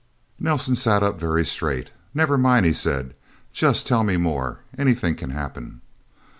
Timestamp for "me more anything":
4.03-5.13